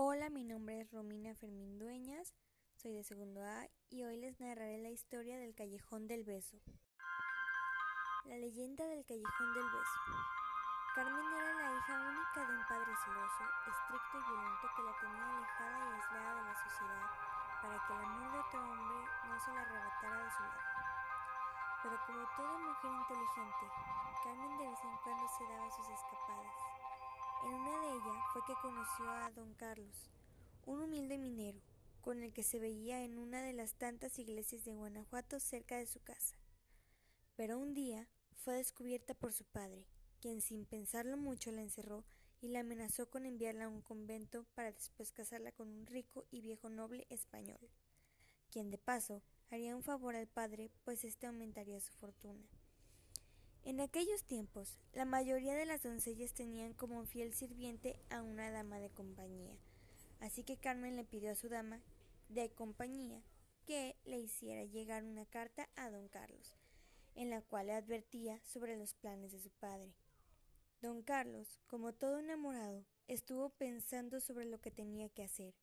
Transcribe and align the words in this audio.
Hola, 0.00 0.30
mi 0.30 0.44
nombre 0.44 0.78
es 0.80 0.92
Romina 0.92 1.34
Fermín 1.34 1.76
Dueñas, 1.76 2.32
soy 2.76 2.92
de 2.92 3.02
segundo 3.02 3.42
A 3.42 3.66
y 3.90 4.04
hoy 4.04 4.16
les 4.16 4.38
narraré 4.38 4.78
la 4.78 4.90
historia 4.90 5.36
del 5.40 5.56
Callejón 5.56 6.06
del 6.06 6.22
Beso. 6.22 6.56
La 8.22 8.36
leyenda 8.36 8.86
del 8.86 9.04
Callejón 9.04 9.54
del 9.54 9.64
Beso. 9.64 10.00
Carmen 10.94 11.26
era 11.34 11.52
la 11.52 11.74
hija 11.74 11.98
única 12.14 12.46
de 12.46 12.54
un 12.54 12.64
padre 12.68 12.94
celoso, 12.94 13.42
estricto 13.66 14.14
y 14.14 14.30
violento 14.30 14.66
que 14.76 14.82
la 14.86 14.94
tenía 15.02 15.36
alejada 15.36 15.78
y 15.82 15.94
aislada 15.98 16.34
de 16.36 16.44
la 16.46 16.54
sociedad 16.62 17.06
para 17.60 17.82
que 17.82 17.92
el 17.92 17.98
amor 17.98 18.30
de 18.30 18.38
otro 18.38 18.70
hombre 18.70 18.98
no 19.26 19.40
se 19.40 19.50
la 19.50 19.60
arrebatara 19.62 20.22
de 20.22 20.30
su 20.30 20.42
lado. 20.46 20.62
Pero 21.82 21.98
como 22.06 22.22
toda 22.38 22.58
mujer 22.70 22.92
inteligente, 23.02 23.66
Carmen 24.22 24.58
de 24.58 24.68
vez 24.70 24.78
en 24.78 24.96
cuando 25.02 25.26
se 25.26 25.42
daba 25.42 25.68
sus 25.74 25.88
escapadas. 25.90 26.87
En 27.44 27.54
una 27.54 27.80
de 27.80 27.92
ellas 27.92 28.24
fue 28.32 28.42
que 28.46 28.60
conoció 28.60 29.08
a 29.10 29.30
don 29.30 29.54
Carlos, 29.54 30.10
un 30.66 30.80
humilde 30.82 31.18
minero, 31.18 31.60
con 32.00 32.22
el 32.22 32.32
que 32.32 32.42
se 32.42 32.58
veía 32.58 33.04
en 33.04 33.18
una 33.18 33.42
de 33.42 33.52
las 33.52 33.74
tantas 33.74 34.18
iglesias 34.18 34.64
de 34.64 34.74
Guanajuato 34.74 35.38
cerca 35.40 35.76
de 35.76 35.86
su 35.86 36.00
casa. 36.00 36.36
Pero 37.36 37.58
un 37.58 37.74
día 37.74 38.08
fue 38.34 38.54
descubierta 38.54 39.14
por 39.14 39.32
su 39.32 39.44
padre, 39.44 39.86
quien 40.20 40.40
sin 40.40 40.66
pensarlo 40.66 41.16
mucho 41.16 41.52
la 41.52 41.62
encerró 41.62 42.04
y 42.40 42.48
la 42.48 42.60
amenazó 42.60 43.08
con 43.08 43.24
enviarla 43.24 43.66
a 43.66 43.68
un 43.68 43.82
convento 43.82 44.44
para 44.54 44.72
después 44.72 45.12
casarla 45.12 45.52
con 45.52 45.68
un 45.68 45.86
rico 45.86 46.26
y 46.30 46.40
viejo 46.40 46.68
noble 46.68 47.06
español, 47.10 47.70
quien 48.50 48.70
de 48.70 48.78
paso 48.78 49.22
haría 49.50 49.76
un 49.76 49.82
favor 49.82 50.16
al 50.16 50.26
padre, 50.26 50.70
pues 50.84 51.04
éste 51.04 51.26
aumentaría 51.26 51.80
su 51.80 51.92
fortuna. 51.92 52.46
En 53.64 53.80
aquellos 53.80 54.24
tiempos, 54.24 54.78
la 54.92 55.04
mayoría 55.04 55.54
de 55.54 55.66
las 55.66 55.82
doncellas 55.82 56.32
tenían 56.32 56.72
como 56.72 57.04
fiel 57.04 57.34
sirviente 57.34 57.98
a 58.10 58.22
una 58.22 58.50
dama 58.50 58.78
de 58.78 58.90
compañía, 58.90 59.56
así 60.20 60.42
que 60.42 60.56
Carmen 60.56 60.96
le 60.96 61.04
pidió 61.04 61.32
a 61.32 61.36
su 61.36 61.48
dama 61.48 61.82
de 62.28 62.50
compañía 62.50 63.22
que 63.66 63.96
le 64.04 64.18
hiciera 64.18 64.64
llegar 64.64 65.04
una 65.04 65.26
carta 65.26 65.68
a 65.76 65.90
don 65.90 66.08
Carlos, 66.08 66.56
en 67.14 67.28
la 67.30 67.42
cual 67.42 67.66
le 67.66 67.74
advertía 67.74 68.40
sobre 68.42 68.76
los 68.78 68.94
planes 68.94 69.32
de 69.32 69.40
su 69.40 69.50
padre. 69.50 69.92
Don 70.80 71.02
Carlos, 71.02 71.60
como 71.66 71.92
todo 71.92 72.20
enamorado, 72.20 72.84
estuvo 73.08 73.50
pensando 73.50 74.20
sobre 74.20 74.46
lo 74.46 74.60
que 74.60 74.70
tenía 74.70 75.08
que 75.08 75.24
hacer. 75.24 75.54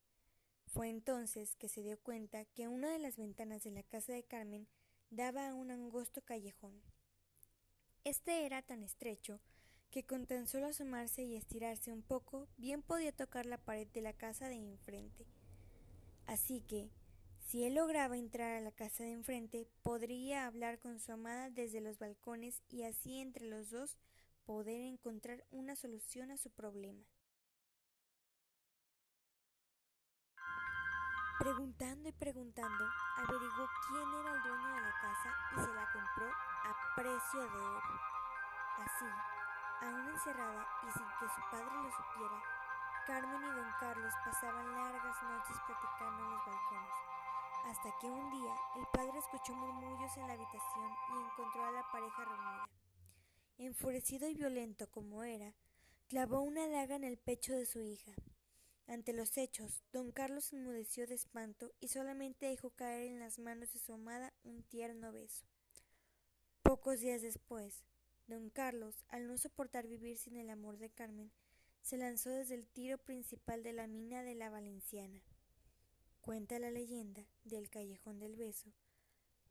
Fue 0.68 0.90
entonces 0.90 1.56
que 1.56 1.70
se 1.70 1.82
dio 1.82 1.98
cuenta 2.00 2.46
que 2.46 2.68
una 2.68 2.92
de 2.92 3.00
las 3.00 3.18
ventanas 3.18 3.64
de 3.64 3.72
la 3.72 3.82
casa 3.82 4.14
de 4.14 4.24
Carmen 4.24 4.68
daba 5.10 5.48
a 5.48 5.54
un 5.54 5.72
angosto 5.72 6.22
callejón. 6.22 6.82
Este 8.06 8.46
era 8.46 8.62
tan 8.62 8.84
estrecho 8.84 9.40
que 9.90 10.06
con 10.06 10.28
tan 10.28 10.46
solo 10.46 10.68
asomarse 10.68 11.24
y 11.24 11.36
estirarse 11.36 11.92
un 11.92 12.04
poco, 12.04 12.48
bien 12.56 12.84
podía 12.84 13.12
tocar 13.12 13.48
la 13.48 13.58
pared 13.58 13.88
de 13.88 14.02
la 14.02 14.14
casa 14.14 14.48
de 14.48 14.58
enfrente. 14.58 15.26
Así 16.28 16.62
que, 16.62 16.92
si 17.40 17.64
él 17.64 17.74
lograba 17.74 18.16
entrar 18.16 18.52
a 18.52 18.62
la 18.62 18.72
casa 18.72 19.04
de 19.04 19.14
enfrente, 19.14 19.68
podría 19.82 20.46
hablar 20.46 20.78
con 20.78 21.00
su 21.00 21.14
amada 21.14 21.50
desde 21.50 21.82
los 21.82 21.98
balcones 21.98 22.62
y 22.70 22.84
así 22.84 23.18
entre 23.18 23.48
los 23.48 23.72
dos 23.72 23.98
poder 24.46 24.82
encontrar 24.82 25.44
una 25.50 25.76
solución 25.76 26.30
a 26.30 26.38
su 26.38 26.52
problema. 26.52 27.04
Preguntando 31.38 32.08
y 32.08 32.12
preguntando, 32.14 32.86
averiguó 33.18 33.68
quién 33.88 34.14
era 34.22 34.32
el 34.36 34.42
dueño 34.42 34.74
de 34.74 34.82
la 34.82 34.94
casa 35.02 35.36
y 35.52 35.60
se 35.60 35.74
la 35.74 35.92
compró 35.92 36.28
a 36.30 36.96
precio 36.96 37.42
de 37.42 37.60
oro. 37.60 38.00
Así, 38.80 39.06
aún 39.82 40.08
encerrada 40.08 40.66
y 40.88 40.92
sin 40.92 41.08
que 41.20 41.28
su 41.28 41.42
padre 41.52 41.76
lo 41.84 41.92
supiera, 41.92 42.42
Carmen 43.06 43.44
y 43.44 43.52
don 43.54 43.72
Carlos 43.82 44.14
pasaban 44.24 44.72
largas 44.76 45.24
noches 45.24 45.58
platicando 45.68 46.24
en 46.24 46.32
los 46.32 46.46
balcones, 46.46 46.96
hasta 47.66 47.90
que 48.00 48.08
un 48.08 48.32
día 48.32 48.56
el 48.78 48.86
padre 48.94 49.20
escuchó 49.20 49.54
murmullos 49.56 50.18
en 50.18 50.28
la 50.28 50.34
habitación 50.34 50.92
y 51.10 51.26
encontró 51.26 51.66
a 51.66 51.72
la 51.72 51.92
pareja 51.92 52.24
reunida. 52.24 52.66
Enfurecido 53.58 54.30
y 54.30 54.36
violento 54.36 54.90
como 54.90 55.24
era, 55.24 55.54
clavó 56.08 56.40
una 56.42 56.68
daga 56.70 56.96
en 56.96 57.04
el 57.04 57.18
pecho 57.18 57.54
de 57.54 57.66
su 57.66 57.82
hija. 57.82 58.14
Ante 58.88 59.14
los 59.14 59.38
hechos, 59.38 59.84
don 59.92 60.12
Carlos 60.12 60.54
enmudeció 60.54 61.08
de 61.08 61.16
espanto 61.16 61.74
y 61.80 61.88
solamente 61.88 62.46
dejó 62.46 62.70
caer 62.70 63.08
en 63.08 63.20
las 63.20 63.40
manos 63.40 63.74
de 63.74 63.80
su 63.80 63.94
amada 63.94 64.34
un 64.44 64.64
tierno 64.64 65.12
beso. 65.12 65.46
Pocos 66.62 67.00
días 67.00 67.22
después, 67.22 67.84
don 68.28 68.50
Carlos, 68.50 69.04
al 69.08 69.28
no 69.28 69.38
soportar 69.38 69.88
vivir 69.88 70.18
sin 70.18 70.38
el 70.38 70.50
amor 70.50 70.78
de 70.78 70.90
Carmen, 70.90 71.32
se 71.82 71.98
lanzó 71.98 72.30
desde 72.30 72.56
el 72.56 72.68
tiro 72.68 72.98
principal 72.98 73.64
de 73.64 73.74
la 73.74 73.88
mina 73.88 74.24
de 74.24 74.36
la 74.36 74.50
Valenciana. 74.50 75.22
Cuenta 76.22 76.60
la 76.60 76.72
leyenda 76.72 77.26
del 77.44 77.70
Callejón 77.70 78.20
del 78.20 78.36
Beso 78.36 78.74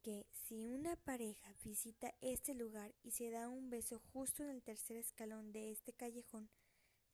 que 0.05 0.27
si 0.31 0.67
una 0.67 0.97
pareja 0.97 1.55
visita 1.65 2.15
este 2.21 2.53
lugar 2.53 2.95
y 3.03 3.13
se 3.13 3.31
da 3.31 3.49
un 3.49 3.71
beso 3.71 4.03
justo 4.13 4.43
en 4.43 4.51
el 4.51 4.63
tercer 4.63 4.99
escalón 4.99 5.51
de 5.51 5.71
este 5.71 5.95
callejón, 5.95 6.51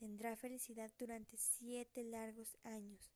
tendrá 0.00 0.34
felicidad 0.34 0.90
durante 0.98 1.36
siete 1.36 2.02
largos 2.02 2.56
años. 2.64 3.12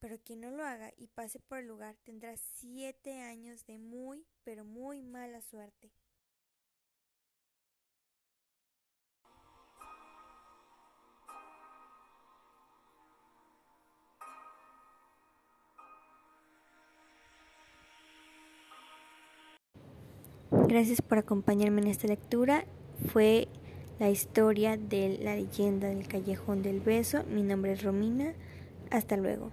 Pero 0.00 0.18
quien 0.22 0.42
no 0.42 0.50
lo 0.50 0.64
haga 0.64 0.92
y 0.98 1.06
pase 1.06 1.40
por 1.40 1.58
el 1.58 1.66
lugar 1.66 1.96
tendrá 2.04 2.36
siete 2.36 3.20
años 3.20 3.64
de 3.64 3.78
muy, 3.78 4.26
pero 4.44 4.64
muy 4.64 5.02
mala 5.02 5.40
suerte. 5.40 5.90
Gracias 20.68 21.00
por 21.02 21.18
acompañarme 21.18 21.80
en 21.80 21.88
esta 21.88 22.06
lectura. 22.06 22.64
Fue 23.12 23.48
la 24.00 24.08
historia 24.08 24.78
de 24.78 25.18
la 25.22 25.36
leyenda 25.36 25.88
del 25.88 26.08
callejón 26.08 26.62
del 26.62 26.80
beso. 26.80 27.22
Mi 27.24 27.42
nombre 27.42 27.72
es 27.72 27.82
Romina. 27.82 28.32
Hasta 28.90 29.18
luego. 29.18 29.52